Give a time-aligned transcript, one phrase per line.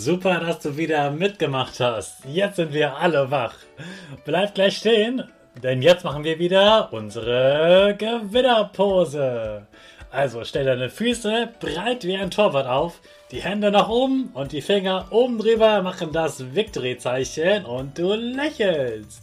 [0.00, 2.24] Super, dass du wieder mitgemacht hast.
[2.24, 3.52] Jetzt sind wir alle wach.
[4.24, 5.24] Bleib gleich stehen,
[5.62, 9.66] denn jetzt machen wir wieder unsere Gewinnerpose.
[10.10, 12.98] Also stell deine Füße breit wie ein Torwart auf,
[13.30, 19.20] die Hände nach oben und die Finger oben drüber machen das Victory-Zeichen und du lächelst.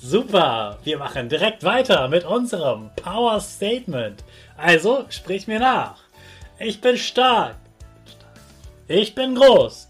[0.00, 4.22] Super, wir machen direkt weiter mit unserem Power Statement.
[4.56, 5.96] Also sprich mir nach.
[6.60, 7.56] Ich bin stark.
[8.86, 9.89] Ich bin groß.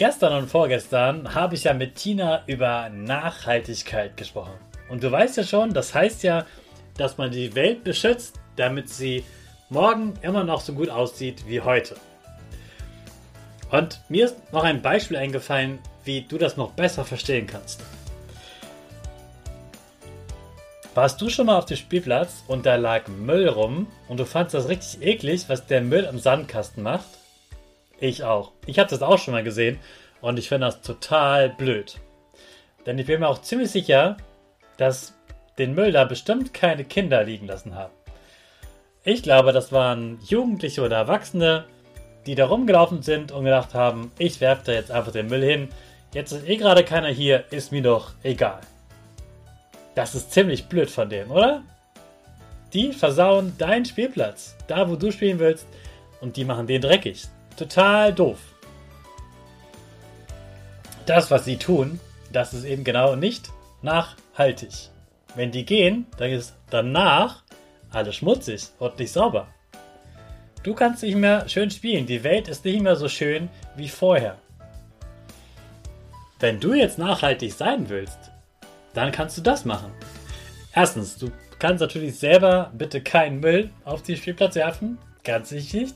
[0.00, 4.54] Gestern und vorgestern habe ich ja mit Tina über Nachhaltigkeit gesprochen.
[4.88, 6.46] Und du weißt ja schon, das heißt ja,
[6.96, 9.24] dass man die Welt beschützt, damit sie
[9.68, 11.96] morgen immer noch so gut aussieht wie heute.
[13.70, 17.82] Und mir ist noch ein Beispiel eingefallen, wie du das noch besser verstehen kannst.
[20.94, 24.54] Warst du schon mal auf dem Spielplatz und da lag Müll rum und du fandest
[24.54, 27.19] das richtig eklig, was der Müll im Sandkasten macht?
[28.00, 28.52] Ich auch.
[28.66, 29.78] Ich habe das auch schon mal gesehen
[30.22, 31.98] und ich finde das total blöd.
[32.86, 34.16] Denn ich bin mir auch ziemlich sicher,
[34.78, 35.14] dass
[35.58, 37.92] den Müll da bestimmt keine Kinder liegen lassen haben.
[39.04, 41.66] Ich glaube, das waren Jugendliche oder Erwachsene,
[42.26, 45.68] die da rumgelaufen sind und gedacht haben, ich werfe da jetzt einfach den Müll hin.
[46.14, 48.60] Jetzt ist eh gerade keiner hier, ist mir doch egal.
[49.94, 51.62] Das ist ziemlich blöd von denen, oder?
[52.72, 55.66] Die versauen deinen Spielplatz, da wo du spielen willst,
[56.20, 57.28] und die machen den dreckig.
[57.56, 58.38] Total doof.
[61.06, 62.00] Das, was sie tun,
[62.32, 63.50] das ist eben genau nicht
[63.82, 64.90] nachhaltig.
[65.34, 67.42] Wenn die gehen, dann ist danach
[67.90, 69.48] alles schmutzig und nicht sauber.
[70.62, 72.06] Du kannst nicht mehr schön spielen.
[72.06, 74.36] Die Welt ist nicht mehr so schön wie vorher.
[76.38, 78.30] Wenn du jetzt nachhaltig sein willst,
[78.94, 79.92] dann kannst du das machen.
[80.74, 84.98] Erstens, du kannst natürlich selber bitte keinen Müll auf den Spielplatz werfen.
[85.24, 85.94] Ganz wichtig.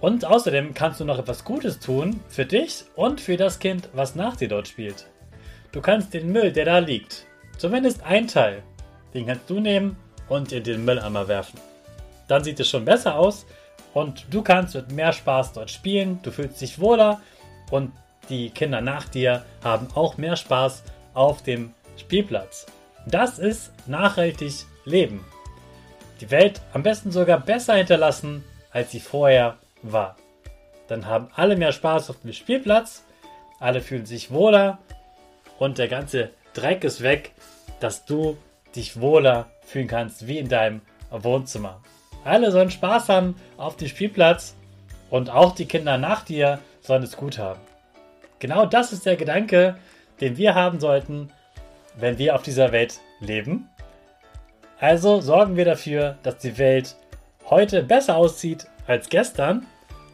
[0.00, 4.14] Und außerdem kannst du noch etwas Gutes tun für dich und für das Kind, was
[4.14, 5.06] nach dir dort spielt.
[5.72, 7.26] Du kannst den Müll, der da liegt,
[7.58, 8.62] zumindest ein Teil,
[9.14, 9.96] den kannst du nehmen
[10.28, 11.58] und in den Mülleimer werfen.
[12.28, 13.46] Dann sieht es schon besser aus
[13.92, 17.20] und du kannst mit mehr Spaß dort spielen, du fühlst dich wohler
[17.70, 17.92] und
[18.28, 20.82] die Kinder nach dir haben auch mehr Spaß
[21.14, 22.66] auf dem Spielplatz.
[23.06, 25.24] Das ist nachhaltig Leben.
[26.20, 30.16] Die Welt am besten sogar besser hinterlassen, als sie vorher war.
[30.88, 33.04] Dann haben alle mehr Spaß auf dem Spielplatz,
[33.60, 34.78] alle fühlen sich wohler
[35.58, 37.32] und der ganze Dreck ist weg,
[37.80, 38.36] dass du
[38.74, 41.80] dich wohler fühlen kannst wie in deinem Wohnzimmer.
[42.24, 44.56] Alle sollen Spaß haben auf dem Spielplatz
[45.10, 47.60] und auch die Kinder nach dir sollen es gut haben.
[48.38, 49.76] Genau das ist der Gedanke,
[50.20, 51.30] den wir haben sollten,
[51.96, 53.68] wenn wir auf dieser Welt leben.
[54.78, 56.96] Also sorgen wir dafür, dass die Welt
[57.48, 59.66] heute besser aussieht als gestern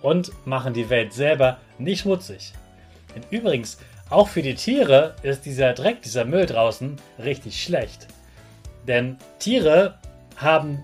[0.03, 2.53] und machen die Welt selber nicht schmutzig.
[3.15, 8.09] Und übrigens, auch für die Tiere ist dieser Dreck, dieser Müll draußen richtig schlecht.
[8.87, 9.99] Denn Tiere
[10.37, 10.83] haben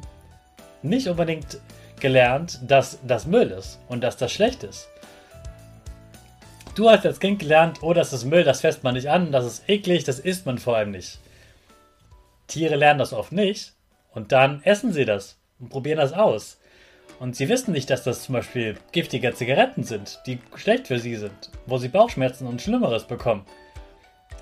[0.83, 1.59] nicht unbedingt
[2.01, 4.89] gelernt, dass das Müll ist und dass das schlecht ist.
[6.75, 9.47] Du hast als Kind gelernt, oh, das ist Müll, das fässt man nicht an, das
[9.47, 11.19] ist eklig, das isst man vor allem nicht.
[12.47, 13.73] Tiere lernen das oft nicht
[14.13, 16.59] und dann essen sie das und probieren das aus.
[17.19, 21.17] Und sie wissen nicht, dass das zum Beispiel giftige Zigaretten sind, die schlecht für sie
[21.17, 23.45] sind, wo sie Bauchschmerzen und Schlimmeres bekommen.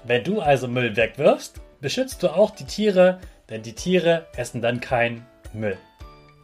[0.04, 4.80] Wenn du also Müll wegwirfst, beschützt du auch die Tiere, denn die Tiere essen dann
[4.80, 5.78] kein Müll.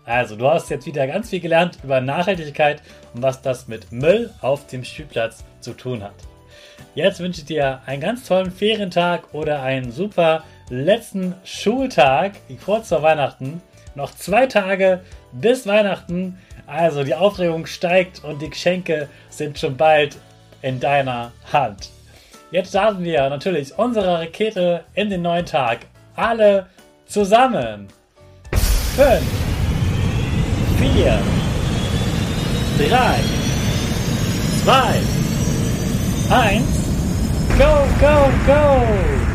[0.05, 2.83] Also, du hast jetzt wieder ganz viel gelernt über Nachhaltigkeit
[3.15, 6.15] und was das mit Müll auf dem Spielplatz zu tun hat.
[6.95, 12.33] Jetzt wünsche ich dir einen ganz tollen Ferientag oder einen super letzten Schultag
[12.65, 13.63] kurz vor Weihnachten.
[13.95, 15.01] Noch zwei Tage
[15.33, 16.39] bis Weihnachten.
[16.67, 20.17] Also die Aufregung steigt und die Geschenke sind schon bald
[20.63, 21.91] in deiner Hand.
[22.51, 25.87] Jetzt starten wir natürlich unsere Rakete in den neuen Tag.
[26.17, 26.67] Alle
[27.07, 27.89] zusammen.
[28.97, 29.23] 5,
[30.79, 31.19] 4,
[32.89, 33.21] 3,
[34.65, 35.01] 2,
[36.31, 36.65] 1,
[37.57, 39.30] go, go, go!